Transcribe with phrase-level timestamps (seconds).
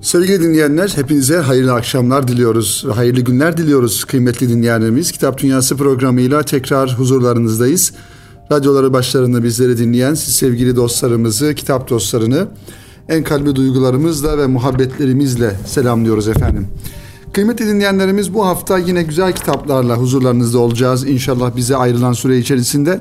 [0.00, 5.12] Sevgili dinleyenler, hepinize hayırlı akşamlar diliyoruz, hayırlı günler diliyoruz kıymetli dinleyenlerimiz.
[5.12, 7.92] Kitap Dünyası programıyla tekrar huzurlarınızdayız.
[8.52, 12.48] Radyoları başlarında bizleri dinleyen siz sevgili dostlarımızı, kitap dostlarını
[13.08, 16.66] en kalbi duygularımızla ve muhabbetlerimizle selamlıyoruz efendim.
[17.32, 23.00] Kıymetli dinleyenlerimiz bu hafta yine güzel kitaplarla huzurlarınızda olacağız inşallah bize ayrılan süre içerisinde.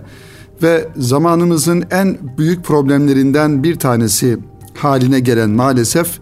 [0.64, 4.38] Ve zamanımızın en büyük problemlerinden bir tanesi
[4.74, 6.20] haline gelen maalesef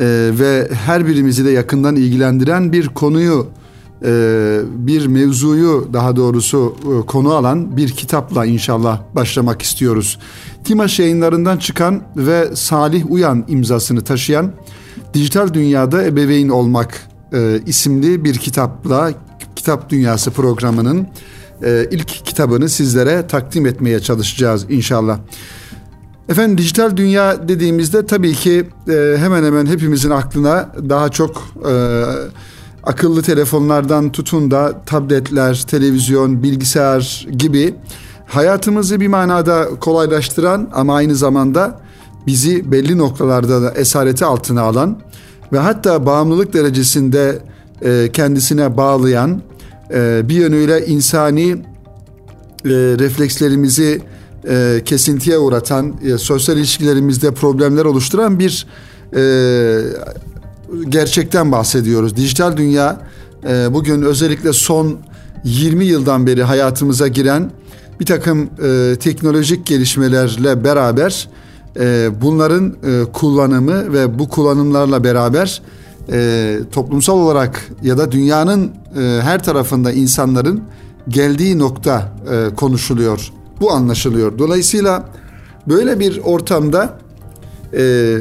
[0.00, 3.46] e, ve her birimizi de yakından ilgilendiren bir konuyu
[4.04, 10.18] e, bir mevzuyu daha doğrusu e, konu alan bir kitapla inşallah başlamak istiyoruz.
[10.64, 14.52] Timaş yayınlarından çıkan ve Salih Uyan imzasını taşıyan
[15.14, 19.12] Dijital Dünyada Ebeveyn Olmak e, isimli bir kitapla
[19.56, 21.06] Kitap Dünyası programının
[21.62, 25.18] e, ilk kitabını sizlere takdim etmeye çalışacağız inşallah.
[26.28, 32.04] Efendim dijital dünya dediğimizde tabii ki e, hemen hemen hepimizin aklına daha çok e,
[32.82, 37.74] akıllı telefonlardan tutun da tabletler, televizyon, bilgisayar gibi
[38.26, 41.80] hayatımızı bir manada kolaylaştıran ama aynı zamanda
[42.26, 44.98] bizi belli noktalarda da esareti altına alan
[45.52, 47.38] ve hatta bağımlılık derecesinde
[47.82, 49.42] e, kendisine bağlayan
[49.94, 51.56] e, bir yönüyle insani e,
[52.98, 54.00] reflekslerimizi
[54.48, 58.66] e, kesintiye uğratan, e, sosyal ilişkilerimizde problemler oluşturan bir
[59.16, 59.22] e,
[60.88, 62.16] gerçekten bahsediyoruz.
[62.16, 63.00] Dijital dünya
[63.48, 64.98] e, bugün özellikle son
[65.44, 67.50] 20 yıldan beri hayatımıza giren
[68.00, 71.28] bir takım e, teknolojik gelişmelerle beraber
[71.80, 75.62] e, bunların e, kullanımı ve bu kullanımlarla beraber
[76.12, 80.62] e, toplumsal olarak ya da dünyanın e, her tarafında insanların
[81.08, 83.32] geldiği nokta e, konuşuluyor.
[83.60, 84.38] Bu anlaşılıyor.
[84.38, 85.08] Dolayısıyla
[85.68, 86.98] böyle bir ortamda
[87.76, 88.16] e,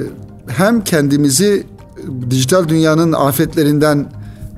[0.47, 1.63] hem kendimizi
[2.29, 4.05] dijital dünyanın afetlerinden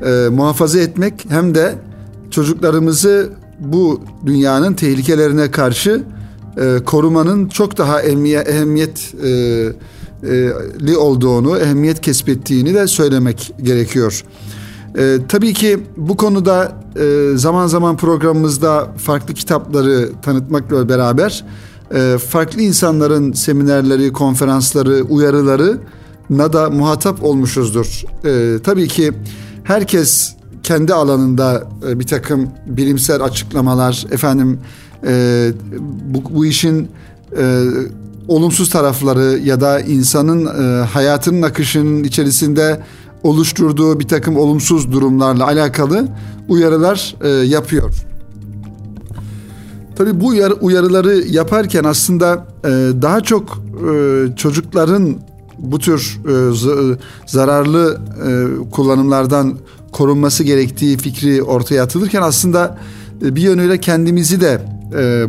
[0.05, 1.75] e, muhafaza etmek hem de
[2.31, 3.29] çocuklarımızı
[3.59, 6.03] bu dünyanın tehlikelerine karşı
[6.57, 9.81] e, korumanın çok daha ehemmiye, ehemmiyetli
[10.91, 14.23] e, olduğunu, ehemmiyet kesbettiğini de söylemek gerekiyor.
[14.97, 21.44] E, tabii ki bu konuda e, zaman zaman programımızda farklı kitapları tanıtmakla beraber
[21.95, 25.78] e, farklı insanların seminerleri, konferansları, uyarıları
[26.29, 28.03] na da muhatap olmuşuzdur.
[28.25, 29.11] E, tabii ki
[29.63, 34.59] herkes kendi alanında e, bir takım bilimsel açıklamalar, efendim
[35.07, 35.51] e,
[36.06, 36.88] bu, bu işin
[37.38, 37.63] e,
[38.27, 42.79] olumsuz tarafları ya da insanın e, hayatının akışının içerisinde
[43.25, 46.08] oluşturduğu bir takım olumsuz durumlarla alakalı
[46.47, 47.94] uyarılar e, yapıyor.
[49.96, 52.69] Tabii bu uyarı, uyarıları yaparken aslında e,
[53.02, 55.16] daha çok e, çocukların
[55.59, 56.56] bu tür e,
[57.25, 59.57] zararlı e, kullanımlardan
[59.92, 62.78] korunması gerektiği fikri ortaya atılırken aslında
[63.25, 64.62] e, bir yönüyle kendimizi de
[64.97, 65.25] e,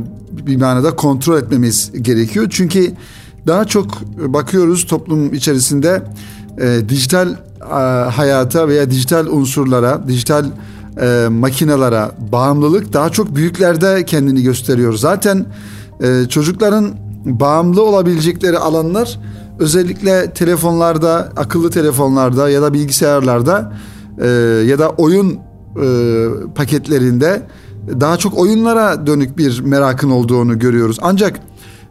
[0.46, 2.46] bir manada kontrol etmemiz gerekiyor.
[2.50, 2.92] Çünkü
[3.46, 6.02] daha çok bakıyoruz toplum içerisinde
[6.60, 7.36] e, dijital
[8.16, 10.44] hayata veya dijital unsurlara, dijital
[11.00, 14.94] e, makinalara bağımlılık daha çok büyüklerde kendini gösteriyor.
[14.94, 15.46] Zaten
[16.02, 16.94] e, çocukların
[17.24, 19.18] bağımlı olabilecekleri alanlar
[19.58, 23.72] özellikle telefonlarda, akıllı telefonlarda ya da bilgisayarlarda
[24.18, 24.26] e,
[24.66, 25.38] ya da oyun
[25.82, 25.88] e,
[26.54, 27.42] paketlerinde
[28.00, 30.98] daha çok oyunlara dönük bir merakın olduğunu görüyoruz.
[31.02, 31.40] Ancak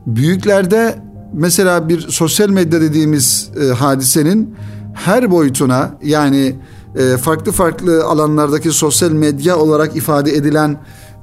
[0.07, 0.95] büyüklerde
[1.33, 4.55] mesela bir sosyal medya dediğimiz e, hadisenin
[4.95, 6.55] her boyutuna yani
[6.95, 10.77] e, farklı farklı alanlardaki sosyal medya olarak ifade edilen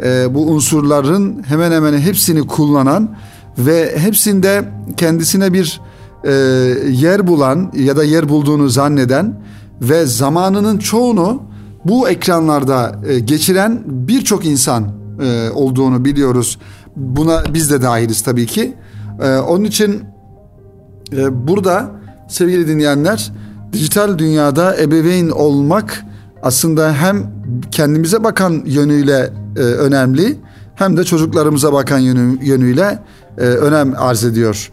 [0.04, 3.16] e, bu unsurların hemen hemen hepsini kullanan
[3.58, 4.64] ve hepsinde
[4.96, 5.80] kendisine bir
[6.24, 6.32] e,
[6.90, 9.40] yer bulan ya da yer bulduğunu zanneden
[9.80, 11.42] ve zamanının çoğunu
[11.84, 15.02] bu ekranlarda geçiren birçok insan
[15.54, 16.58] olduğunu biliyoruz.
[16.96, 18.74] Buna biz de dahiliz tabii ki.
[19.48, 20.02] Onun için
[21.30, 21.90] burada
[22.28, 23.32] sevgili dinleyenler
[23.72, 26.04] dijital dünyada ebeveyn olmak
[26.42, 27.26] aslında hem
[27.70, 30.38] kendimize bakan yönüyle e, önemli
[30.74, 32.98] hem de çocuklarımıza bakan yönü, yönüyle
[33.38, 34.70] e, önem arz ediyor.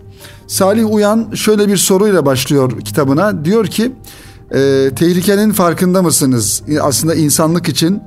[0.48, 3.46] Salih Uyan şöyle bir soruyla başlıyor kitabına.
[3.46, 3.92] Diyor ki
[4.52, 6.64] e, tehlikenin farkında mısınız?
[6.82, 8.02] Aslında insanlık için,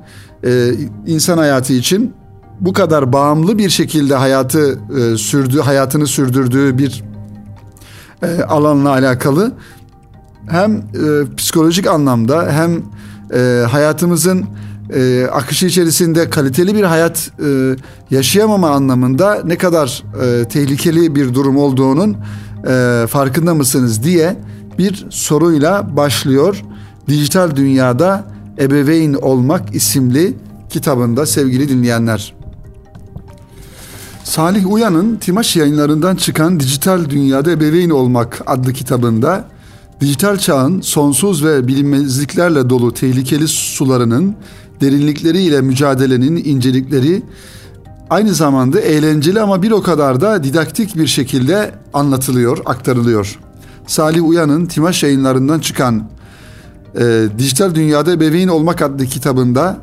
[0.45, 0.71] e,
[1.07, 2.13] insan hayatı için
[2.59, 7.03] bu kadar bağımlı bir şekilde hayatı e, sürdü, hayatını sürdürdüğü bir
[8.23, 9.51] e, alanla alakalı
[10.49, 10.81] hem e,
[11.37, 12.81] psikolojik anlamda hem
[13.33, 14.45] e, hayatımızın
[14.95, 17.75] e, akışı içerisinde kaliteli bir hayat e,
[18.11, 22.17] yaşayamama anlamında ne kadar e, tehlikeli bir durum olduğunun
[22.67, 24.35] e, farkında mısınız diye
[24.77, 26.63] bir soruyla başlıyor.
[27.07, 28.23] Dijital Dünyada
[28.59, 30.33] Ebeveyn Olmak isimli
[30.69, 32.33] kitabında sevgili dinleyenler.
[34.23, 39.45] Salih Uyan'ın Timaş yayınlarından çıkan Dijital Dünyada Ebeveyn Olmak adlı kitabında
[40.03, 44.35] dijital çağın sonsuz ve bilinmezliklerle dolu tehlikeli sularının
[44.81, 47.23] derinlikleriyle mücadelenin incelikleri
[48.09, 53.39] aynı zamanda eğlenceli ama bir o kadar da didaktik bir şekilde anlatılıyor, aktarılıyor.
[53.87, 56.03] Salih Uyan'ın Timaş yayınlarından çıkan
[56.95, 59.77] e, Dijital Dünyada Ebeveyn Olmak adlı kitabında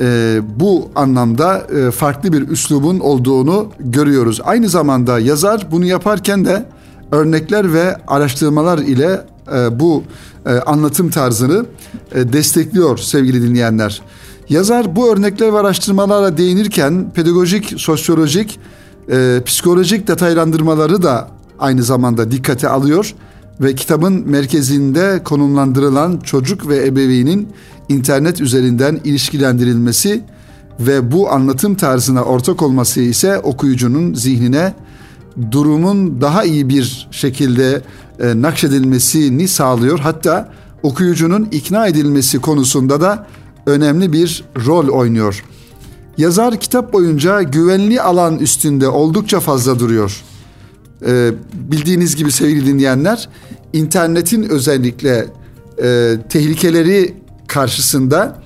[0.00, 4.40] e, bu anlamda e, farklı bir üslubun olduğunu görüyoruz.
[4.44, 6.66] Aynı zamanda yazar bunu yaparken de
[7.12, 10.04] örnekler ve araştırmalar ile e, bu
[10.46, 11.66] e, anlatım tarzını
[12.14, 14.02] e, destekliyor sevgili dinleyenler.
[14.48, 18.60] Yazar bu örnekler ve araştırmalara değinirken pedagojik, sosyolojik,
[19.46, 21.28] psikolojik detaylandırmaları da
[21.58, 23.14] aynı zamanda dikkate alıyor
[23.60, 27.48] ve kitabın merkezinde konumlandırılan çocuk ve ebeveynin
[27.88, 30.24] internet üzerinden ilişkilendirilmesi
[30.80, 34.74] ve bu anlatım tarzına ortak olması ise okuyucunun zihnine
[35.50, 37.82] durumun daha iyi bir şekilde
[38.20, 39.98] e, nakşedilmesini sağlıyor.
[39.98, 40.52] Hatta
[40.82, 43.26] okuyucunun ikna edilmesi konusunda da
[43.66, 45.44] önemli bir rol oynuyor.
[46.18, 50.22] Yazar kitap boyunca güvenli alan üstünde oldukça fazla duruyor.
[51.06, 53.28] Ee, bildiğiniz gibi sevgili dinleyenler,
[53.72, 55.26] internetin özellikle
[55.82, 57.14] e, tehlikeleri
[57.46, 58.42] karşısında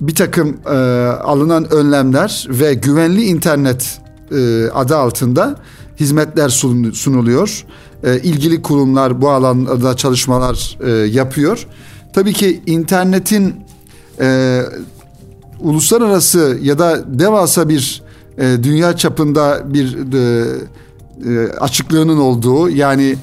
[0.00, 0.70] bir takım e,
[1.06, 4.00] alınan önlemler ve güvenli internet
[4.32, 5.56] e, adı altında
[6.00, 7.64] hizmetler sun, sunuluyor.
[8.04, 11.66] E, ilgili kurumlar bu alanda çalışmalar e, yapıyor.
[12.12, 13.54] Tabii ki internetin
[14.20, 14.60] e,
[15.60, 18.02] uluslararası ya da devasa bir
[18.38, 19.96] e, dünya çapında bir
[21.60, 23.16] açıklığının olduğu yani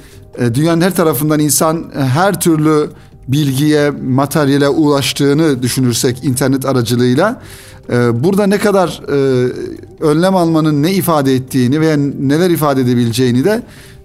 [0.54, 2.90] dünyanın her tarafından insan her türlü
[3.28, 7.42] bilgiye, materyale ulaştığını düşünürsek internet aracılığıyla
[7.90, 9.50] e, burada ne kadar e,
[10.02, 13.62] önlem almanın ne ifade ettiğini veya neler ifade edebileceğini de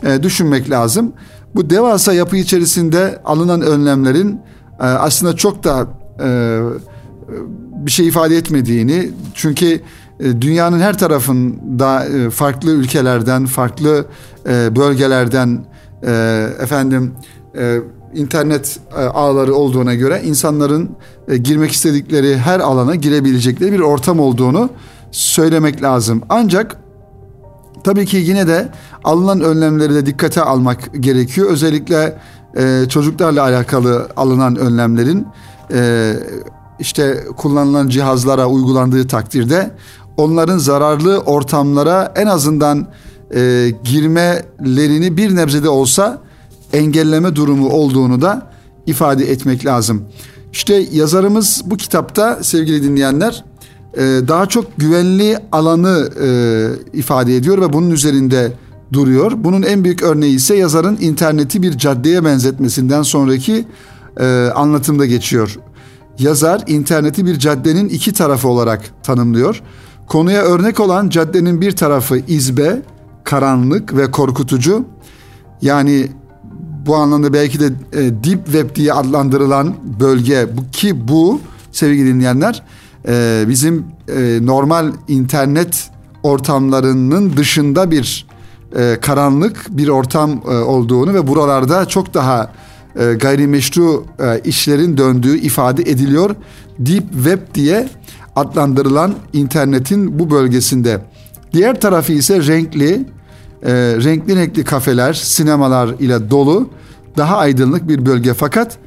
[0.07, 1.13] e, düşünmek lazım.
[1.55, 4.41] Bu devasa yapı içerisinde alınan önlemlerin
[4.81, 5.87] e, aslında çok da
[7.87, 9.81] bir şey ifade etmediğini çünkü
[10.21, 14.07] dünyanın her tarafında farklı ülkelerden, farklı
[14.47, 15.65] bölgelerden
[16.61, 17.13] efendim
[18.15, 18.79] internet
[19.15, 20.91] ağları olduğuna göre insanların
[21.43, 24.71] girmek istedikleri her alana girebilecekleri bir ortam olduğunu
[25.11, 26.23] söylemek lazım.
[26.29, 26.77] Ancak
[27.85, 28.69] tabii ki yine de
[29.05, 31.51] alınan önlemleri de dikkate almak gerekiyor.
[31.51, 32.19] Özellikle
[32.89, 35.27] çocuklarla alakalı alınan önlemlerin
[36.79, 39.71] işte kullanılan cihazlara uygulandığı takdirde
[40.17, 42.87] onların zararlı ortamlara en azından
[43.35, 46.19] e, girmelerini bir nebzede olsa
[46.73, 48.53] engelleme durumu olduğunu da
[48.87, 50.03] ifade etmek lazım.
[50.53, 53.45] İşte yazarımız bu kitapta sevgili dinleyenler
[53.95, 56.29] e, daha çok güvenli alanı e,
[56.99, 58.53] ifade ediyor ve bunun üzerinde
[58.93, 59.33] duruyor.
[59.37, 63.67] Bunun en büyük örneği ise yazarın interneti bir caddeye benzetmesinden sonraki
[64.21, 65.59] e, anlatımda geçiyor.
[66.19, 69.63] Yazar interneti bir caddenin iki tarafı olarak tanımlıyor.
[70.07, 72.83] Konuya örnek olan caddenin bir tarafı izbe,
[73.25, 74.85] karanlık ve korkutucu.
[75.63, 76.09] Yani
[76.87, 81.41] bu anlamda belki de e, deep web diye adlandırılan bölge bu ki bu
[81.73, 82.63] sevgili dinleyenler
[83.09, 85.91] e, bizim e, normal internet
[86.23, 88.27] ortamlarının dışında bir
[88.77, 92.53] e, karanlık bir ortam e, olduğunu ve buralarda çok daha
[92.97, 96.31] e, gayrimeşru e, işlerin döndüğü ifade ediliyor.
[96.79, 97.89] Deep Web diye
[98.37, 101.01] adlandırılan internetin bu bölgesinde.
[101.53, 103.05] Diğer tarafı ise renkli,
[103.63, 106.69] e, renkli renkli kafeler, sinemalar ile dolu
[107.17, 108.79] daha aydınlık bir bölge fakat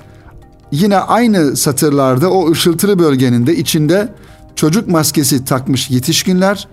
[0.71, 4.13] yine aynı satırlarda o ışıltılı bölgenin de içinde
[4.55, 6.67] çocuk maskesi takmış yetişkinler,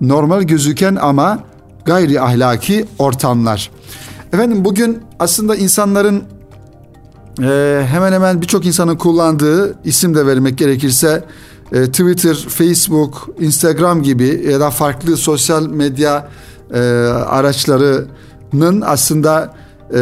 [0.00, 1.38] normal gözüken ama
[1.84, 3.70] gayri ahlaki ortamlar.
[4.32, 6.22] Efendim bugün aslında insanların
[7.42, 11.24] e, hemen hemen birçok insanın kullandığı isim de vermek gerekirse
[11.72, 16.28] e, Twitter, Facebook, Instagram gibi ya da farklı sosyal medya
[16.74, 16.78] e,
[17.26, 19.54] araçlarının aslında
[19.94, 20.00] e,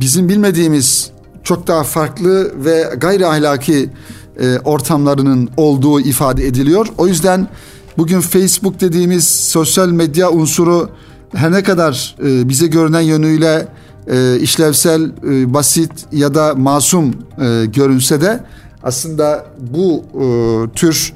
[0.00, 1.10] bizim bilmediğimiz
[1.44, 3.90] çok daha farklı ve gayri ahlaki
[4.40, 6.86] e, ortamlarının olduğu ifade ediliyor.
[6.98, 7.48] O yüzden
[7.98, 10.90] bugün Facebook dediğimiz sosyal medya unsuru
[11.34, 13.68] her ne kadar e, bize görünen yönüyle
[14.06, 18.40] e, işlevsel, e, basit ya da masum e, görünse de
[18.82, 20.26] aslında bu e,
[20.74, 21.12] tür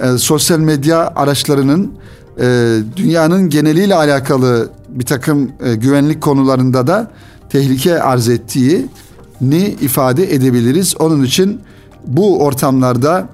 [0.00, 1.92] e, sosyal medya araçlarının
[2.40, 7.10] e, dünyanın geneliyle alakalı bir takım e, güvenlik konularında da
[7.50, 8.86] tehlike arz ettiği
[9.40, 10.96] ni ifade edebiliriz.
[10.98, 11.60] Onun için
[12.06, 13.28] bu ortamlarda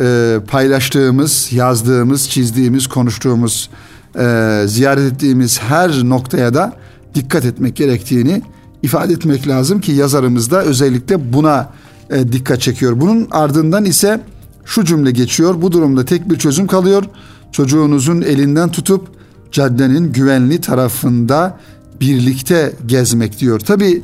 [0.00, 3.70] e, paylaştığımız, yazdığımız, çizdiğimiz, konuştuğumuz,
[4.18, 6.72] e, ziyaret ettiğimiz her noktaya da
[7.14, 8.42] dikkat etmek gerektiğini
[8.82, 11.70] ifade etmek lazım ki yazarımız da özellikle buna
[12.10, 13.00] e, dikkat çekiyor.
[13.00, 14.20] Bunun ardından ise
[14.64, 15.62] şu cümle geçiyor.
[15.62, 17.04] Bu durumda tek bir çözüm kalıyor.
[17.52, 19.08] Çocuğunuzun elinden tutup
[19.52, 21.58] caddenin güvenli tarafında
[22.00, 23.60] birlikte gezmek diyor.
[23.60, 24.02] Tabi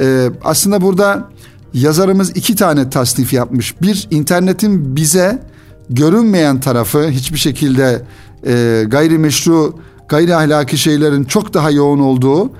[0.00, 1.28] e, aslında burada
[1.74, 3.82] yazarımız iki tane tasnif yapmış.
[3.82, 5.42] Bir internetin bize
[5.90, 8.02] görünmeyen tarafı hiçbir şekilde
[8.46, 9.74] e, gayrimeşru,
[10.08, 12.50] gayri ahlaki şeylerin çok daha yoğun olduğu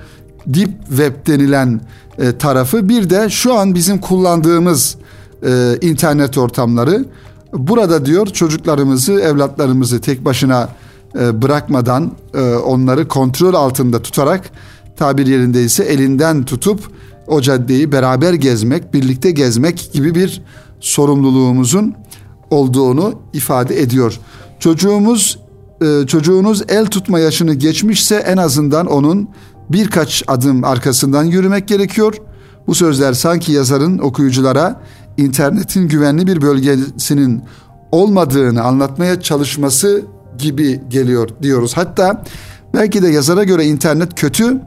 [0.47, 1.81] deep web denilen
[2.17, 2.89] e, tarafı.
[2.89, 4.95] Bir de şu an bizim kullandığımız
[5.45, 7.05] e, internet ortamları.
[7.53, 10.69] Burada diyor çocuklarımızı, evlatlarımızı tek başına
[11.19, 14.49] e, bırakmadan e, onları kontrol altında tutarak
[14.97, 16.79] tabir yerindeyse elinden tutup
[17.27, 20.41] o caddeyi beraber gezmek, birlikte gezmek gibi bir
[20.79, 21.95] sorumluluğumuzun
[22.49, 24.19] olduğunu ifade ediyor.
[24.59, 25.39] Çocuğumuz
[25.81, 29.29] e, çocuğunuz el tutma yaşını geçmişse en azından onun
[29.69, 32.15] birkaç adım arkasından yürümek gerekiyor.
[32.67, 34.81] Bu sözler sanki yazarın okuyuculara
[35.17, 37.43] internetin güvenli bir bölgesinin
[37.91, 40.03] olmadığını anlatmaya çalışması
[40.37, 41.77] gibi geliyor diyoruz.
[41.77, 42.23] Hatta
[42.73, 44.61] belki de yazara göre internet kötü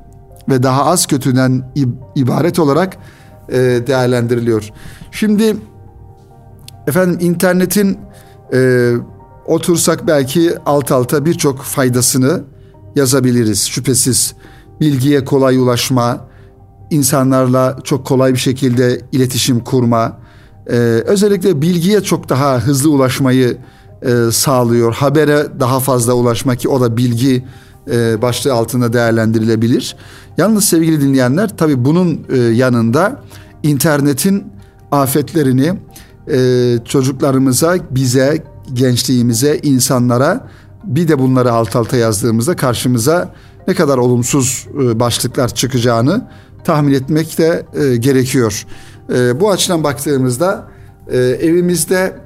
[0.48, 1.72] ve daha az kötüden
[2.14, 2.96] ibaret olarak
[3.48, 4.70] e, değerlendiriliyor.
[5.10, 5.56] Şimdi
[6.86, 7.98] efendim internetin
[8.52, 8.92] e,
[9.46, 12.44] otursak belki alt alta birçok faydasını
[12.96, 14.34] yazabiliriz şüphesiz.
[14.80, 16.28] Bilgiye kolay ulaşma,
[16.90, 20.18] insanlarla çok kolay bir şekilde iletişim kurma,
[20.66, 23.58] e, özellikle bilgiye çok daha hızlı ulaşmayı
[24.02, 24.94] e, sağlıyor.
[24.94, 27.44] Habere daha fazla ulaşmak ki o da bilgi
[27.90, 29.96] e, başlığı altında değerlendirilebilir.
[30.38, 33.22] Yalnız sevgili dinleyenler tabii bunun e, yanında
[33.62, 34.44] internetin
[34.92, 35.72] afetlerini
[36.32, 40.48] e, çocuklarımıza, bize, gençliğimize, insanlara
[40.84, 43.34] bir de bunları alt alta yazdığımızda karşımıza
[43.68, 46.28] ne kadar olumsuz e, başlıklar çıkacağını
[46.64, 48.66] tahmin etmek de e, gerekiyor.
[49.12, 50.64] E, bu açıdan baktığımızda
[51.08, 52.16] e, evimizde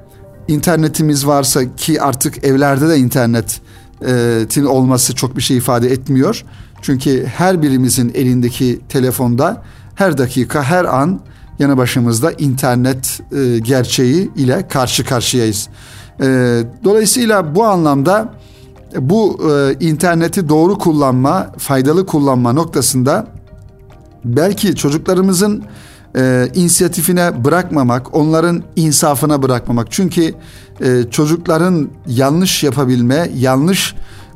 [0.49, 6.45] internetimiz varsa ki artık evlerde de internetin olması çok bir şey ifade etmiyor.
[6.83, 9.63] Çünkü her birimizin elindeki telefonda
[9.95, 11.21] her dakika her an
[11.59, 15.69] yanı başımızda internet e, gerçeği ile karşı karşıyayız.
[16.21, 16.25] E,
[16.85, 18.35] dolayısıyla bu anlamda
[18.97, 23.27] bu e, interneti doğru kullanma, faydalı kullanma noktasında
[24.25, 25.65] belki çocuklarımızın
[26.17, 29.87] e, inisiyatifine bırakmamak, onların insafına bırakmamak.
[29.91, 30.35] Çünkü
[30.81, 33.95] e, çocukların yanlış yapabilme, yanlış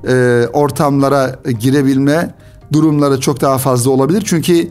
[0.08, 2.34] e, ortamlara girebilme
[2.72, 4.22] durumları çok daha fazla olabilir.
[4.26, 4.68] Çünkü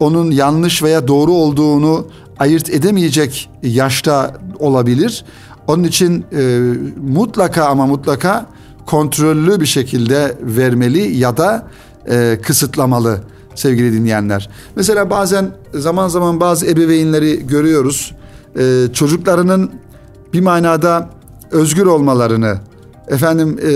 [0.00, 2.06] onun yanlış veya doğru olduğunu
[2.38, 5.24] ayırt edemeyecek yaşta olabilir.
[5.66, 6.60] Onun için e,
[7.02, 8.46] mutlaka ama mutlaka
[8.86, 11.66] kontrollü bir şekilde vermeli ya da
[12.10, 13.20] e, kısıtlamalı
[13.54, 14.50] sevgili dinleyenler.
[14.76, 18.14] Mesela bazen zaman zaman bazı ebeveynleri görüyoruz.
[18.58, 19.70] E, çocuklarının
[20.32, 21.10] bir manada
[21.50, 22.58] özgür olmalarını,
[23.08, 23.70] efendim e,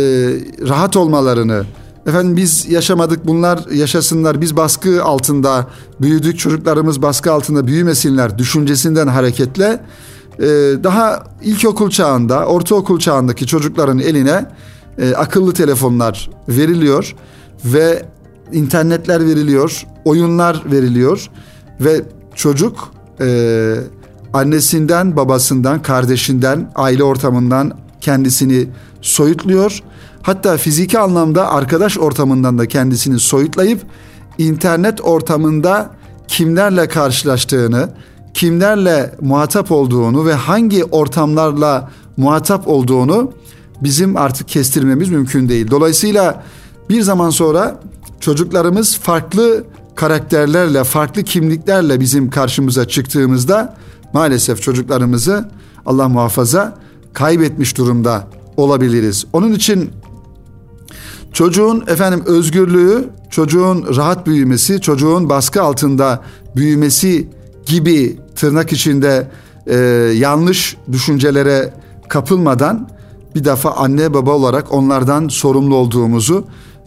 [0.69, 1.65] rahat olmalarını,
[2.07, 5.67] efendim biz yaşamadık bunlar yaşasınlar, biz baskı altında
[6.01, 9.81] büyüdük, çocuklarımız baskı altında büyümesinler düşüncesinden hareketle
[10.39, 10.45] e,
[10.85, 14.47] daha ilkokul çağında, ortaokul çağındaki çocukların eline
[14.99, 17.15] e, akıllı telefonlar veriliyor
[17.65, 18.07] ve
[18.53, 21.31] internetler veriliyor, oyunlar veriliyor
[21.81, 22.03] ve
[22.35, 23.75] çocuk e,
[24.33, 28.69] annesinden, babasından, kardeşinden, aile ortamından kendisini
[29.01, 29.83] soyutluyor.
[30.23, 33.81] Hatta fiziki anlamda arkadaş ortamından da kendisini soyutlayıp
[34.39, 35.91] internet ortamında
[36.29, 37.89] kimlerle karşılaştığını,
[38.35, 43.33] kimlerle muhatap olduğunu ve hangi ortamlarla muhatap olduğunu
[43.83, 45.71] bizim artık kestirmemiz mümkün değil.
[45.71, 46.43] Dolayısıyla
[46.89, 47.81] bir zaman sonra
[48.21, 53.77] çocuklarımız farklı karakterlerle, farklı kimliklerle bizim karşımıza çıktığımızda
[54.13, 55.49] maalesef çocuklarımızı
[55.87, 56.79] Allah muhafaza
[57.13, 59.27] kaybetmiş durumda olabiliriz.
[59.33, 59.91] Onun için
[61.33, 66.23] çocuğun efendim özgürlüğü, çocuğun rahat büyümesi, çocuğun baskı altında
[66.57, 67.29] büyümesi
[67.67, 69.31] gibi tırnak içinde
[69.67, 69.77] e,
[70.17, 71.75] yanlış düşüncelere
[72.09, 72.89] kapılmadan
[73.35, 76.45] bir defa anne baba olarak onlardan sorumlu olduğumuzu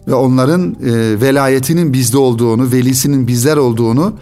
[0.08, 4.12] ve onların e, velayetinin bizde olduğunu, velisinin bizler olduğunu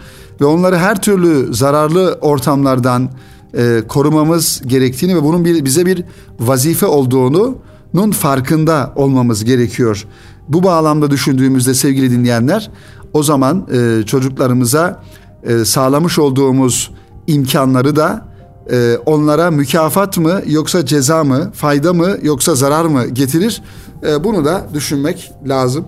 [0.41, 3.09] ve onları her türlü zararlı ortamlardan
[3.57, 6.03] e, korumamız gerektiğini ve bunun bir, bize bir
[6.39, 10.07] vazife olduğunun farkında olmamız gerekiyor.
[10.47, 12.71] Bu bağlamda düşündüğümüzde sevgili dinleyenler
[13.13, 15.03] o zaman e, çocuklarımıza
[15.43, 16.91] e, sağlamış olduğumuz
[17.27, 18.31] imkanları da
[18.71, 23.61] e, onlara mükafat mı yoksa ceza mı, fayda mı yoksa zarar mı getirir?
[24.03, 25.85] E, bunu da düşünmek lazım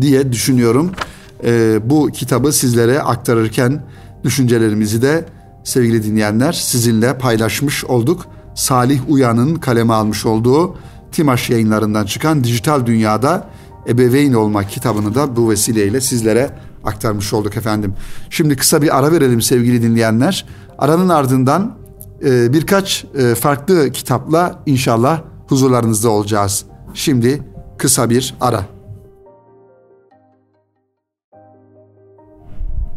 [0.00, 0.90] diye düşünüyorum.
[1.44, 3.82] E, bu kitabı sizlere aktarırken
[4.24, 5.24] düşüncelerimizi de
[5.64, 8.26] sevgili dinleyenler sizinle paylaşmış olduk.
[8.54, 10.76] Salih Uyan'ın kaleme almış olduğu
[11.12, 13.48] Timaş yayınlarından çıkan Dijital Dünyada
[13.88, 16.50] Ebeveyn Olmak kitabını da bu vesileyle sizlere
[16.84, 17.94] aktarmış olduk efendim.
[18.30, 20.44] Şimdi kısa bir ara verelim sevgili dinleyenler.
[20.78, 21.76] Aranın ardından
[22.24, 25.20] e, birkaç e, farklı kitapla inşallah
[25.52, 26.64] huzurlarınızda olacağız.
[26.94, 27.42] Şimdi
[27.78, 28.64] kısa bir ara.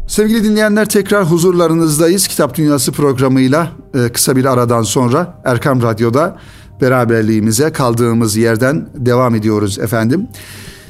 [0.08, 2.28] Sevgili dinleyenler tekrar huzurlarınızdayız.
[2.28, 6.38] Kitap Dünyası programıyla e, kısa bir aradan sonra Erkam Radyo'da
[6.82, 10.28] beraberliğimize kaldığımız yerden devam ediyoruz efendim.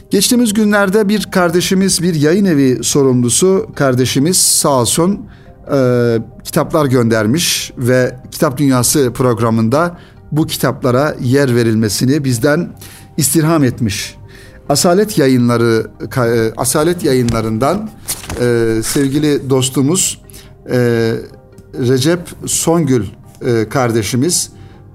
[0.10, 5.26] Geçtiğimiz günlerde bir kardeşimiz, bir yayın evi sorumlusu kardeşimiz sağ olsun
[5.74, 9.98] e, kitaplar göndermiş ve Kitap Dünyası programında
[10.32, 12.70] bu kitaplara yer verilmesini bizden
[13.17, 14.15] istirham etmiş.
[14.70, 17.89] Asalet yayınları e, Asalet yayınlarından
[18.41, 20.22] e, sevgili dostumuz
[20.70, 20.77] e,
[21.79, 23.05] Recep Songül
[23.46, 24.50] e, kardeşimiz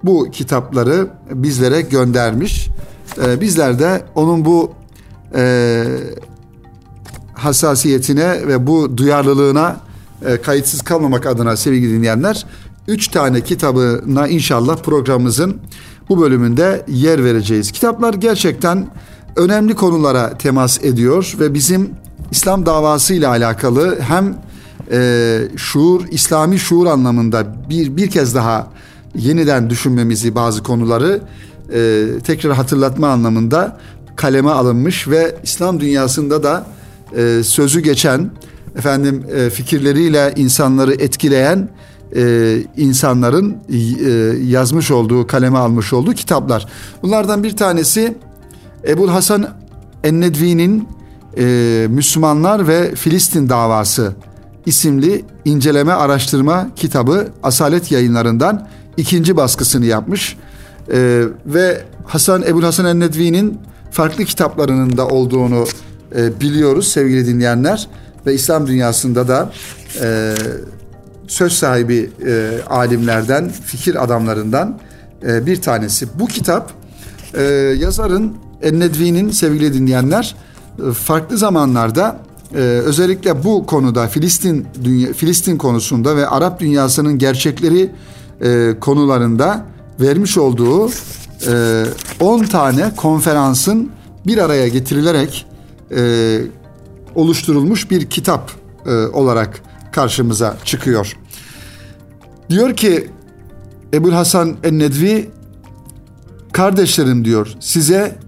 [0.05, 2.69] bu kitapları bizlere göndermiş.
[3.27, 4.73] E, bizler de onun bu
[5.35, 5.85] e,
[7.35, 9.77] hassasiyetine ve bu duyarlılığına
[10.27, 12.47] e, kayıtsız kalmamak adına sevgili dinleyenler
[12.91, 15.57] üç tane kitabına inşallah programımızın
[16.09, 17.73] bu bölümünde yer vereceğiz.
[17.73, 18.87] Kitaplar gerçekten
[19.37, 21.91] önemli konulara temas ediyor ve bizim
[22.31, 24.37] İslam davası ile alakalı hem
[24.93, 28.71] e, şuur, İslami şuur anlamında bir bir kez daha
[29.15, 31.21] yeniden düşünmemizi bazı konuları
[31.73, 33.79] e, tekrar hatırlatma anlamında
[34.17, 36.67] kaleme alınmış ve İslam dünyasında da
[37.17, 38.31] e, sözü geçen
[38.77, 41.69] efendim e, fikirleriyle insanları etkileyen
[42.17, 44.11] e, insanların e,
[44.45, 46.67] yazmış olduğu kaleme almış olduğu kitaplar.
[47.03, 48.15] Bunlardan bir tanesi
[48.89, 49.49] Ebul Hasan
[50.05, 50.89] Ennedvi'nin
[51.39, 54.13] e, Müslümanlar ve Filistin davası
[54.67, 60.37] isimli inceleme araştırma kitabı Asalet yayınlarından ikinci baskısını yapmış.
[60.93, 63.59] E, ve Hasan Ebul Hasan Ennedvi'nin
[63.91, 65.65] farklı kitaplarının da olduğunu
[66.17, 67.89] e, biliyoruz sevgili dinleyenler
[68.27, 69.53] ve İslam dünyasında da
[70.03, 70.35] e,
[71.31, 74.79] söz sahibi e, alimlerden, fikir adamlarından
[75.27, 76.09] e, bir tanesi.
[76.19, 76.73] Bu kitap
[77.35, 77.43] e,
[77.79, 80.35] yazarın Ennedvi'nin sevgili dinleyenler
[80.89, 82.21] e, farklı zamanlarda
[82.55, 87.91] e, özellikle bu konuda Filistin dünya, Filistin konusunda ve Arap dünyasının gerçekleri
[88.43, 89.67] e, konularında
[90.01, 90.91] vermiş olduğu
[92.21, 93.91] 10 tane konferansın
[94.27, 95.47] bir araya getirilerek
[97.15, 98.51] oluşturulmuş bir kitap
[99.13, 99.63] olarak
[99.93, 101.17] karşımıza çıkıyor.
[102.51, 103.11] Diyor ki
[103.95, 105.31] Ebul Hasan Ennedvi
[106.53, 108.19] kardeşlerim diyor size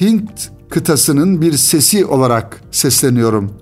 [0.00, 3.52] Hint kıtasının bir sesi olarak sesleniyorum.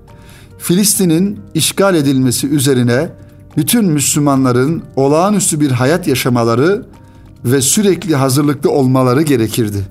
[0.58, 3.10] Filistin'in işgal edilmesi üzerine
[3.56, 6.86] bütün Müslümanların olağanüstü bir hayat yaşamaları
[7.44, 9.86] ve sürekli hazırlıklı olmaları gerekirdi.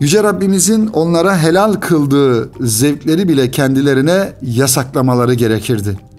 [0.00, 6.11] Yüce Rabbimizin onlara helal kıldığı zevkleri bile kendilerine yasaklamaları gerekirdi.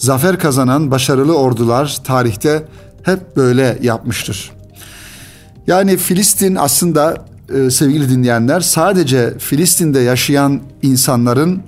[0.00, 2.64] Zafer kazanan başarılı ordular tarihte
[3.02, 4.52] hep böyle yapmıştır.
[5.66, 11.62] Yani Filistin aslında e, sevgili dinleyenler sadece Filistin'de yaşayan insanların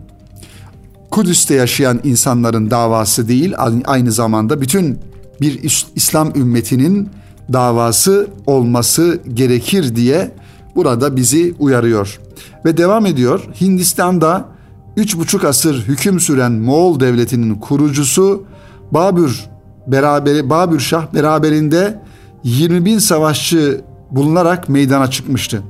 [1.10, 4.98] Kudüs'te yaşayan insanların davası değil aynı zamanda bütün
[5.40, 5.60] bir
[5.94, 7.08] İslam ümmetinin
[7.52, 10.30] davası olması gerekir diye
[10.76, 12.20] burada bizi uyarıyor.
[12.64, 13.48] Ve devam ediyor.
[13.60, 14.51] Hindistan'da
[14.96, 18.44] üç buçuk asır hüküm süren Moğol devletinin kurucusu
[18.90, 19.46] Babür
[19.86, 22.02] beraberi Babür Şah beraberinde
[22.44, 25.62] 20 bin savaşçı bulunarak meydana çıkmıştı.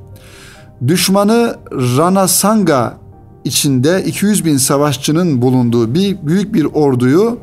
[0.87, 2.97] Düşmanı Rana Sanga
[3.43, 7.37] içinde 200 bin savaşçının bulunduğu bir büyük bir orduyu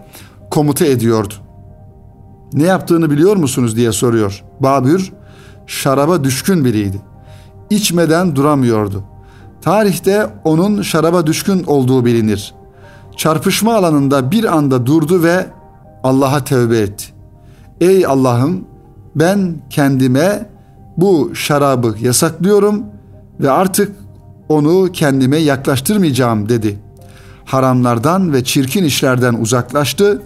[0.50, 1.34] komuta ediyordu.
[2.52, 4.44] Ne yaptığını biliyor musunuz diye soruyor.
[4.60, 5.12] Babür
[5.66, 7.00] şaraba düşkün biriydi.
[7.70, 9.04] İçmeden duramıyordu.
[9.62, 12.54] Tarihte onun şaraba düşkün olduğu bilinir.
[13.16, 15.46] Çarpışma alanında bir anda durdu ve
[16.02, 17.04] Allah'a tövbe etti.
[17.80, 18.64] Ey Allah'ım
[19.16, 20.46] ben kendime
[20.96, 22.82] bu şarabı yasaklıyorum
[23.40, 23.96] ve artık
[24.48, 26.78] onu kendime yaklaştırmayacağım dedi.
[27.44, 30.22] Haramlardan ve çirkin işlerden uzaklaştı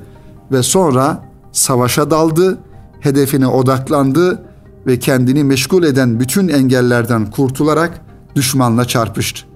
[0.53, 2.59] ve sonra savaşa daldı,
[3.01, 4.43] hedefine odaklandı
[4.87, 8.04] ve kendini meşgul eden bütün engellerden kurtularak
[8.35, 9.47] düşmanla çarpıştı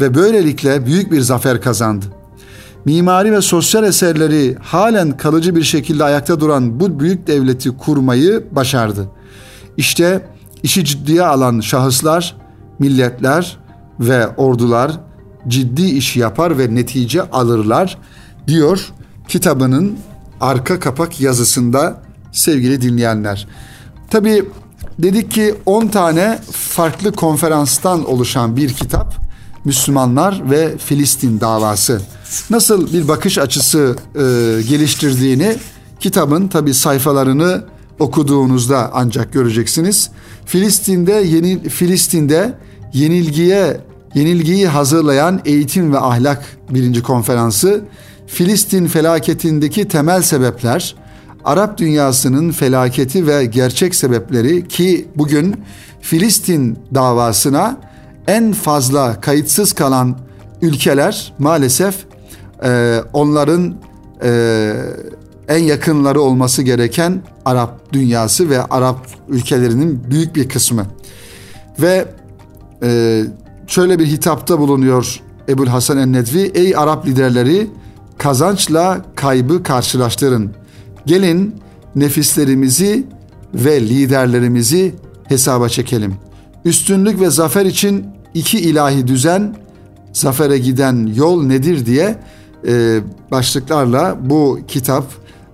[0.00, 2.06] ve böylelikle büyük bir zafer kazandı.
[2.84, 9.08] mimari ve sosyal eserleri halen kalıcı bir şekilde ayakta duran bu büyük devleti kurmayı başardı.
[9.76, 10.26] İşte
[10.62, 12.36] işi ciddiye alan şahıslar,
[12.78, 13.58] milletler
[14.00, 14.92] ve ordular
[15.48, 17.98] ciddi iş yapar ve netice alırlar
[18.46, 18.92] diyor
[19.28, 19.98] kitabının
[20.40, 23.48] arka kapak yazısında sevgili dinleyenler.
[24.10, 24.44] Tabi
[25.02, 29.14] dedik ki 10 tane farklı konferanstan oluşan bir kitap
[29.64, 32.00] Müslümanlar ve Filistin davası.
[32.50, 34.20] Nasıl bir bakış açısı e,
[34.68, 35.56] geliştirdiğini
[36.00, 37.64] kitabın tabi sayfalarını
[37.98, 40.10] okuduğunuzda ancak göreceksiniz.
[40.46, 42.54] Filistin'de yeni Filistin'de
[42.92, 43.80] yenilgiye
[44.14, 47.84] yenilgiyi hazırlayan eğitim ve ahlak birinci konferansı
[48.26, 50.94] Filistin felaketindeki temel sebepler,
[51.44, 55.56] Arap dünyasının felaketi ve gerçek sebepleri ki bugün
[56.00, 57.76] Filistin davasına
[58.26, 60.16] en fazla kayıtsız kalan
[60.62, 61.94] ülkeler maalesef
[62.64, 63.74] e, onların
[64.22, 64.72] e,
[65.48, 70.86] en yakınları olması gereken Arap dünyası ve Arap ülkelerinin büyük bir kısmı.
[71.78, 72.04] Ve
[72.82, 73.22] e,
[73.66, 76.40] şöyle bir hitapta bulunuyor Ebul Hasan el-Nedvi.
[76.54, 77.70] Ey Arap liderleri
[78.18, 80.59] kazançla kaybı karşılaştırın.
[81.10, 81.54] Gelin
[81.94, 83.06] nefislerimizi
[83.54, 84.94] ve liderlerimizi
[85.24, 86.14] hesaba çekelim.
[86.64, 89.56] Üstünlük ve zafer için iki ilahi düzen,
[90.12, 92.18] zafere giden yol nedir diye
[92.66, 95.04] e, başlıklarla bu kitap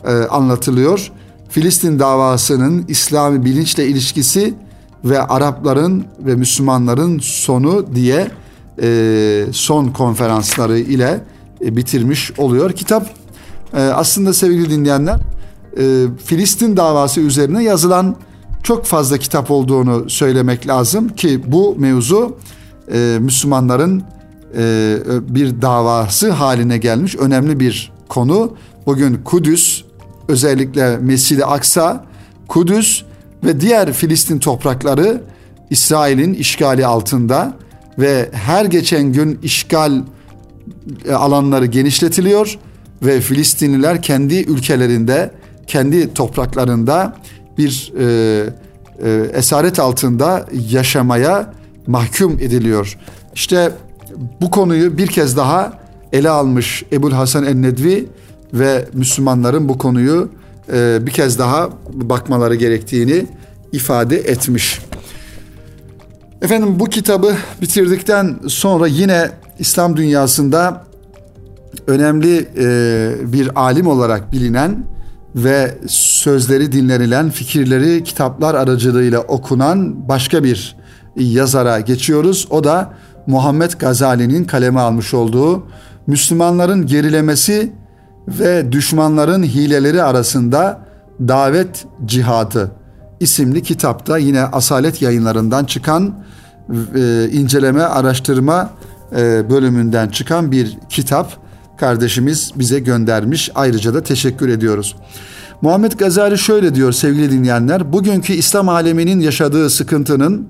[0.05, 1.13] e, anlatılıyor.
[1.49, 4.55] Filistin davasının İslami bilinçle ilişkisi
[5.05, 8.29] ve Arapların ve Müslümanların sonu diye
[8.83, 11.21] e, son konferansları ile
[11.65, 12.73] e, bitirmiş oluyor.
[12.73, 13.11] Kitap
[13.75, 15.36] e, aslında sevgili dinleyenler
[15.79, 18.17] e, Filistin davası üzerine yazılan
[18.63, 22.37] çok fazla kitap olduğunu söylemek lazım ki bu mevzu
[22.93, 24.03] e, Müslümanların
[24.59, 24.97] e,
[25.29, 28.57] bir davası haline gelmiş önemli bir konu.
[28.87, 29.83] Bugün Kudüs
[30.29, 32.05] özellikle Mescid-i Aksa,
[32.49, 33.03] Kudüs
[33.45, 35.23] ve diğer Filistin toprakları
[35.71, 37.57] İsrail'in işgali altında
[37.99, 40.03] ve her geçen gün işgal
[41.13, 42.59] alanları genişletiliyor
[43.03, 45.31] ve Filistinliler kendi ülkelerinde,
[45.67, 47.17] kendi topraklarında
[47.59, 48.07] bir e,
[49.05, 51.53] e, esaret altında yaşamaya
[51.87, 52.99] mahkum ediliyor.
[53.35, 53.73] İşte
[54.41, 55.73] bu konuyu bir kez daha
[56.13, 58.09] ele almış Ebul Hasan el-Nedvi
[58.53, 60.29] ve Müslümanların bu konuyu
[60.73, 63.27] e, bir kez daha bakmaları gerektiğini
[63.73, 64.81] ifade etmiş.
[66.43, 70.85] Efendim bu kitabı bitirdikten sonra yine İslam dünyasında
[71.87, 74.85] önemli e, bir alim olarak bilinen
[75.37, 80.77] ve sözleri dinlenilen, fikirleri kitaplar aracılığıyla okunan başka bir
[81.17, 82.47] yazara geçiyoruz.
[82.51, 82.93] O da
[83.27, 85.67] Muhammed Gazali'nin kaleme almış olduğu
[86.07, 87.73] Müslümanların gerilemesi
[88.29, 90.81] ve düşmanların hileleri arasında
[91.21, 92.71] davet cihadı
[93.21, 96.15] isimli kitapta yine Asalet yayınlarından çıkan
[96.95, 98.71] e, inceleme araştırma
[99.17, 101.46] e, bölümünden çıkan bir kitap
[101.77, 103.51] kardeşimiz bize göndermiş.
[103.55, 104.97] Ayrıca da teşekkür ediyoruz.
[105.63, 107.93] Muhammed Gazali şöyle diyor sevgili dinleyenler.
[107.93, 110.49] Bugünkü İslam aleminin yaşadığı sıkıntının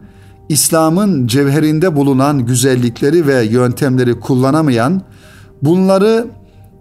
[0.49, 5.03] İslam'ın cevherinde bulunan güzellikleri ve yöntemleri kullanamayan,
[5.63, 6.27] bunları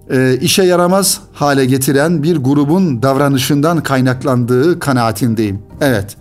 [0.09, 5.59] e, işe yaramaz hale getiren bir grubun davranışından kaynaklandığı kanaatindeyim.
[5.81, 6.15] Evet,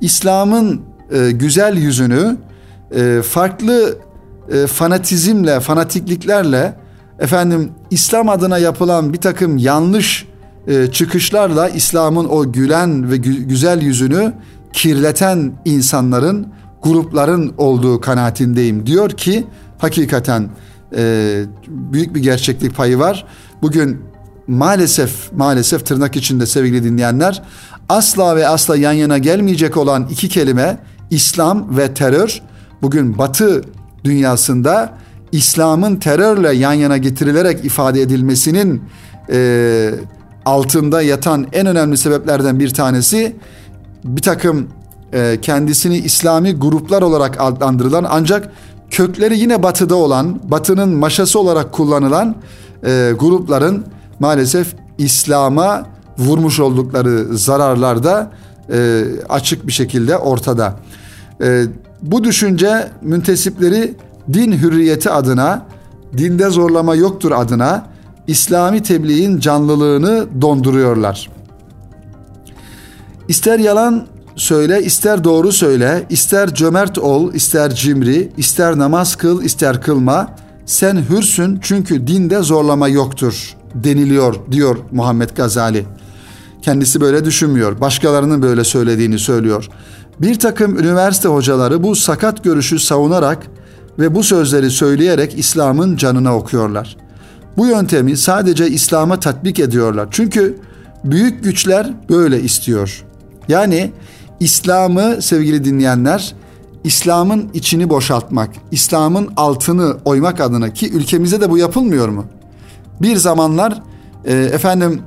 [0.00, 0.80] İslam'ın
[1.12, 2.36] e, güzel yüzünü
[2.94, 3.98] e, farklı
[4.52, 6.74] e, fanatizmle, fanatikliklerle
[7.20, 10.26] efendim İslam adına yapılan bir takım yanlış
[10.66, 14.32] e, çıkışlarla İslam'ın o gülen ve gü- güzel yüzünü
[14.72, 16.46] kirleten insanların,
[16.82, 19.46] grupların olduğu kanaatindeyim diyor ki
[19.78, 20.48] hakikaten
[20.96, 23.26] e, büyük bir gerçeklik payı var.
[23.62, 24.00] Bugün
[24.46, 27.42] maalesef maalesef tırnak içinde sevgili dinleyenler
[27.88, 30.78] asla ve asla yan yana gelmeyecek olan iki kelime
[31.10, 32.42] İslam ve terör
[32.82, 33.62] bugün Batı
[34.04, 34.94] dünyasında
[35.32, 38.82] İslam'ın terörle yan yana getirilerek ifade edilmesinin
[39.32, 39.90] e,
[40.44, 43.36] altında yatan en önemli sebeplerden bir tanesi
[44.04, 44.68] bir takım
[45.12, 48.52] e, kendisini İslami gruplar olarak adlandırılan ancak
[48.90, 52.36] kökleri yine batıda olan, batının maşası olarak kullanılan
[52.84, 53.84] e, grupların
[54.18, 55.86] maalesef İslam'a
[56.18, 58.30] vurmuş oldukları zararlar da
[58.72, 60.76] e, açık bir şekilde ortada.
[61.42, 61.64] E,
[62.02, 63.94] bu düşünce müntesipleri
[64.32, 65.66] din hürriyeti adına,
[66.16, 67.86] dinde zorlama yoktur adına
[68.26, 71.30] İslami tebliğin canlılığını donduruyorlar.
[73.28, 79.82] İster yalan söyle, ister doğru söyle, ister cömert ol, ister cimri, ister namaz kıl, ister
[79.82, 85.86] kılma, sen hürsün çünkü dinde zorlama yoktur deniliyor diyor Muhammed Gazali.
[86.62, 87.80] Kendisi böyle düşünmüyor.
[87.80, 89.68] Başkalarının böyle söylediğini söylüyor.
[90.20, 93.46] Bir takım üniversite hocaları bu sakat görüşü savunarak
[94.00, 96.96] ve bu sözleri söyleyerek İslam'ın canına okuyorlar.
[97.56, 100.08] Bu yöntemi sadece İslam'a tatbik ediyorlar.
[100.10, 100.58] Çünkü
[101.04, 103.04] büyük güçler böyle istiyor.
[103.48, 103.92] Yani
[104.40, 106.34] İslam'ı sevgili dinleyenler,
[106.84, 112.24] İslam'ın içini boşaltmak, İslam'ın altını oymak adına ki ülkemizde de bu yapılmıyor mu?
[113.02, 113.82] Bir zamanlar
[114.24, 115.02] e, efendim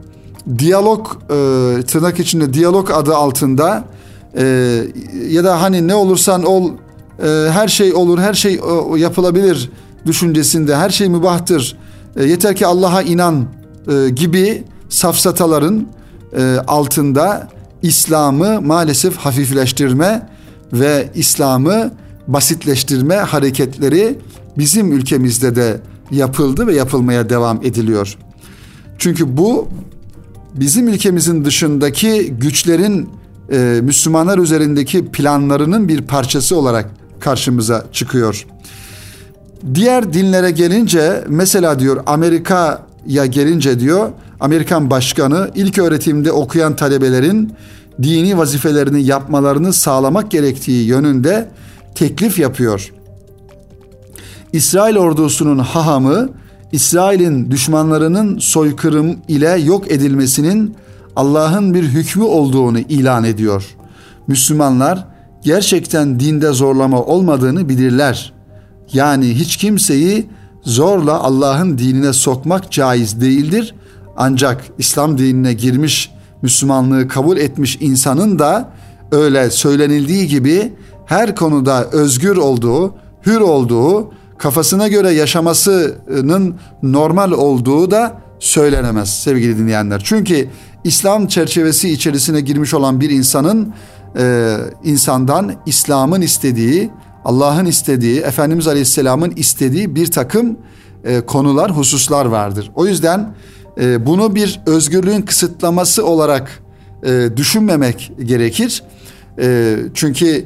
[0.58, 1.36] diyalog e,
[1.84, 3.84] tırnak içinde diyalog adı altında
[4.38, 4.46] e,
[5.30, 6.72] ya da hani ne olursan ol
[7.52, 9.70] her şey olur her şey e, yapılabilir
[10.06, 11.78] düşüncesinde her şey mübahtır
[12.16, 13.46] e, yeter ki Allah'a inan
[13.88, 15.88] e, gibi safsataların
[16.38, 17.48] e, altında
[17.82, 20.30] İslam'ı maalesef hafifleştirme
[20.74, 21.92] ve İslam'ı
[22.28, 24.20] basitleştirme hareketleri
[24.58, 28.18] bizim ülkemizde de yapıldı ve yapılmaya devam ediliyor.
[28.98, 29.68] Çünkü bu
[30.56, 33.10] bizim ülkemizin dışındaki güçlerin
[33.52, 36.90] e, Müslümanlar üzerindeki planlarının bir parçası olarak
[37.24, 38.46] karşımıza çıkıyor.
[39.76, 44.10] Diğer dinlere gelince mesela diyor Amerika'ya gelince diyor
[44.40, 47.54] Amerikan başkanı ilk öğretimde okuyan talebelerin
[48.04, 51.50] dini vazifelerini yapmalarını sağlamak gerektiği yönünde
[51.96, 52.94] teklif yapıyor.
[54.54, 56.30] İsrail ordusunun hahamı
[56.72, 60.76] İsrail'in düşmanlarının soykırım ile yok edilmesinin
[61.16, 63.76] Allah'ın bir hükmü olduğunu ilan ediyor.
[64.28, 65.13] Müslümanlar
[65.44, 68.34] gerçekten dinde zorlama olmadığını bilirler.
[68.94, 70.30] Yani hiç kimseyi
[70.62, 73.76] zorla Allah'ın dinine sokmak caiz değildir.
[74.18, 78.70] Ancak İslam dinine girmiş, Müslümanlığı kabul etmiş insanın da
[79.12, 80.74] öyle söylenildiği gibi
[81.06, 90.02] her konuda özgür olduğu, hür olduğu, kafasına göre yaşamasının normal olduğu da söylenemez sevgili dinleyenler.
[90.06, 90.50] Çünkü
[90.84, 93.74] İslam çerçevesi içerisine girmiş olan bir insanın
[94.18, 96.90] e, insandan İslam'ın istediği,
[97.26, 100.58] Allah'ın istediği, Efendimiz Aleyhisselam'ın istediği bir takım
[101.04, 102.72] e, konular, hususlar vardır.
[102.76, 103.36] O yüzden
[103.82, 106.64] e, bunu bir özgürlüğün kısıtlaması olarak
[107.04, 108.84] e, düşünmemek gerekir.
[109.40, 110.46] E, çünkü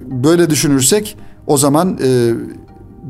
[0.00, 2.32] böyle düşünürsek o zaman e,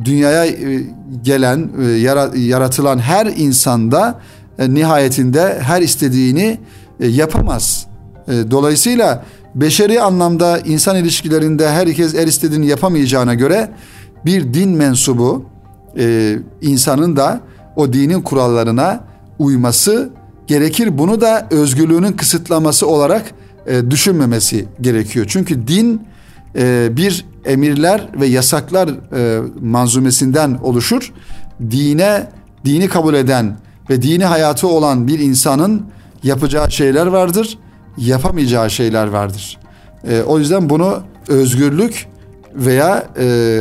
[0.04, 0.82] dünyaya e,
[1.22, 4.20] gelen, e, yaratılan her insanda
[4.58, 6.58] e, nihayetinde her istediğini
[7.00, 7.86] yapamaz.
[8.50, 13.70] Dolayısıyla beşeri anlamda insan ilişkilerinde herkes her istediğini yapamayacağına göre
[14.24, 15.44] bir din mensubu
[16.60, 17.40] insanın da
[17.76, 19.04] o dinin kurallarına
[19.38, 20.10] uyması
[20.46, 20.98] gerekir.
[20.98, 23.34] Bunu da özgürlüğünün kısıtlaması olarak
[23.90, 25.26] düşünmemesi gerekiyor.
[25.28, 26.02] Çünkü din
[26.96, 31.12] bir emirler ve yasaklar e, manzumesinden oluşur.
[31.70, 32.28] Dine,
[32.64, 33.56] dini kabul eden
[33.90, 35.82] ve dini hayatı olan bir insanın
[36.22, 37.58] yapacağı şeyler vardır,
[37.98, 39.58] yapamayacağı şeyler vardır.
[40.08, 42.06] E, o yüzden bunu özgürlük
[42.54, 43.60] veya e,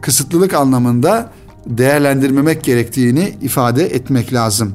[0.00, 1.30] kısıtlılık anlamında
[1.66, 4.74] değerlendirmemek gerektiğini ifade etmek lazım.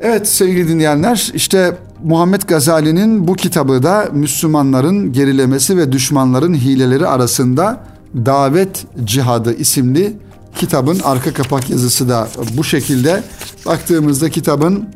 [0.00, 7.84] Evet sevgili dinleyenler işte Muhammed Gazali'nin bu kitabı da Müslümanların gerilemesi ve düşmanların hileleri arasında
[8.14, 10.16] Davet Cihadı isimli
[10.54, 13.22] kitabın arka kapak yazısı da bu şekilde.
[13.66, 14.88] Baktığımızda kitabın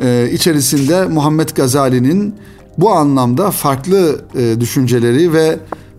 [0.00, 2.34] e, içerisinde Muhammed Gazali'nin
[2.78, 5.58] bu anlamda farklı e, düşünceleri ve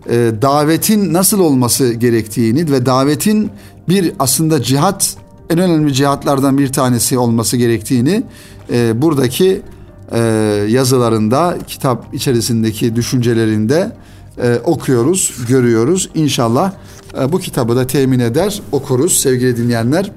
[0.10, 3.52] e, davetin nasıl olması gerektiğini ve davetin
[3.90, 5.18] bir aslında cihat
[5.50, 8.24] en önemli cihatlardan bir tanesi olması gerektiğini
[8.74, 9.62] e, buradaki
[10.68, 13.92] yazılarında, kitap içerisindeki düşüncelerinde
[14.64, 16.10] okuyoruz, görüyoruz.
[16.16, 16.74] İnşallah
[17.32, 20.12] bu kitabı da temin eder, okuruz sevgili dinleyenler.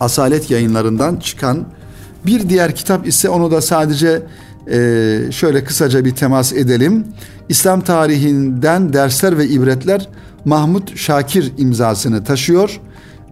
[0.00, 1.66] Asalet yayınlarından çıkan
[2.26, 4.22] bir diğer kitap ise onu da sadece
[4.70, 7.04] e, şöyle kısaca bir temas edelim.
[7.48, 10.08] İslam tarihinden dersler ve ibretler
[10.44, 12.80] Mahmut Şakir imzasını taşıyor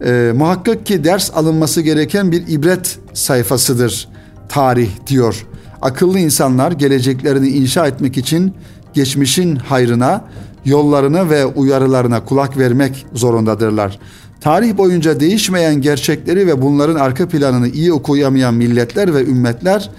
[0.03, 4.07] e, muhakkak ki ders alınması gereken bir ibret sayfasıdır
[4.49, 5.45] tarih diyor.
[5.81, 8.53] Akıllı insanlar geleceklerini inşa etmek için
[8.93, 10.23] geçmişin hayrına,
[10.65, 13.99] yollarına ve uyarılarına kulak vermek zorundadırlar.
[14.41, 19.89] Tarih boyunca değişmeyen gerçekleri ve bunların arka planını iyi okuyamayan milletler ve ümmetler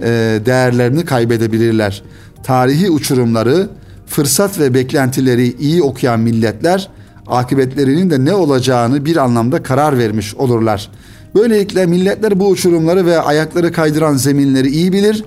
[0.00, 2.02] e, değerlerini kaybedebilirler.
[2.42, 3.68] Tarihi uçurumları,
[4.06, 6.88] fırsat ve beklentileri iyi okuyan milletler
[7.26, 10.90] akıbetlerinin de ne olacağını bir anlamda karar vermiş olurlar.
[11.34, 15.24] Böylelikle milletler bu uçurumları ve ayakları kaydıran zeminleri iyi bilir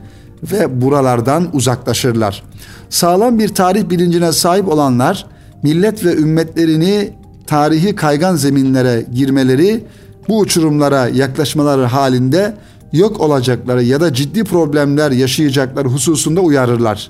[0.51, 2.43] ve buralardan uzaklaşırlar.
[2.89, 5.25] Sağlam bir tarih bilincine sahip olanlar
[5.63, 7.13] millet ve ümmetlerini
[7.47, 9.83] tarihi kaygan zeminlere girmeleri,
[10.27, 12.53] bu uçurumlara yaklaşmaları halinde
[12.93, 17.09] yok olacakları ya da ciddi problemler yaşayacakları hususunda uyarırlar.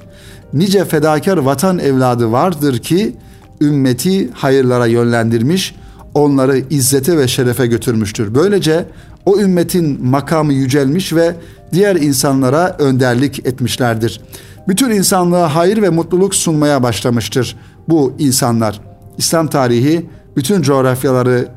[0.53, 3.15] Nice fedakar vatan evladı vardır ki
[3.61, 5.75] ümmeti hayırlara yönlendirmiş,
[6.13, 8.35] onları izzete ve şerefe götürmüştür.
[8.35, 8.85] Böylece
[9.25, 11.35] o ümmetin makamı yücelmiş ve
[11.73, 14.21] diğer insanlara önderlik etmişlerdir.
[14.67, 17.57] Bütün insanlığa hayır ve mutluluk sunmaya başlamıştır
[17.89, 18.81] bu insanlar.
[19.17, 21.47] İslam tarihi bütün coğrafyaları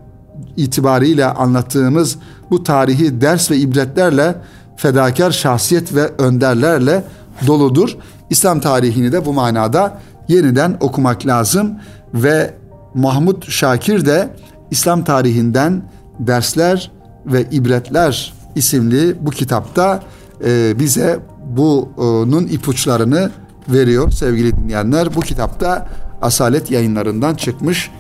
[0.57, 2.17] itibariyle anlattığımız
[2.51, 4.35] bu tarihi ders ve ibretlerle
[4.77, 7.05] fedakar şahsiyet ve önderlerle
[7.47, 7.97] doludur.
[8.31, 11.75] İslam tarihini de bu manada yeniden okumak lazım
[12.15, 12.55] ve
[12.95, 14.29] Mahmut Şakir de
[14.71, 15.83] İslam tarihinden
[16.19, 16.91] dersler
[17.27, 20.03] ve ibretler isimli bu kitapta
[20.45, 21.19] e, bize
[21.57, 23.31] bunun ipuçlarını
[23.69, 25.15] veriyor sevgili dinleyenler.
[25.15, 25.89] Bu kitapta
[26.23, 27.91] Asalet yayınlarından çıkmış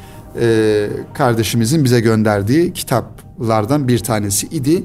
[0.40, 4.84] e, kardeşimizin bize gönderdiği kitaplardan bir tanesi idi.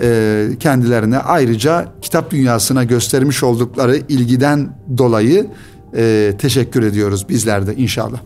[0.00, 4.68] E, kendilerine ayrıca kitap dünyasına göstermiş oldukları ilgiden
[4.98, 5.46] dolayı
[5.96, 8.18] e, teşekkür ediyoruz bizler de inşallah.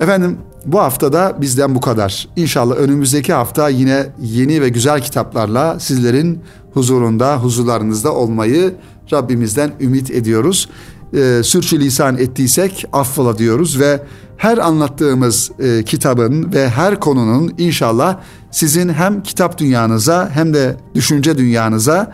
[0.00, 2.28] Efendim bu haftada bizden bu kadar.
[2.36, 6.40] İnşallah önümüzdeki hafta yine yeni ve güzel kitaplarla sizlerin
[6.72, 8.74] huzurunda, huzurlarınızda olmayı
[9.12, 10.68] Rabbimizden ümit ediyoruz.
[11.14, 14.02] E, sürçülisan ettiysek affola diyoruz ve
[14.36, 18.20] her anlattığımız e, kitabın ve her konunun inşallah
[18.50, 22.12] sizin hem kitap dünyanıza hem de düşünce dünyanıza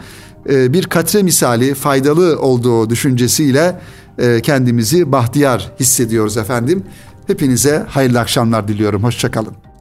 [0.50, 3.80] e, bir katre misali faydalı olduğu düşüncesiyle
[4.18, 6.84] e, kendimizi bahtiyar hissediyoruz efendim.
[7.26, 9.02] Hepinize hayırlı akşamlar diliyorum.
[9.04, 9.71] Hoşçakalın.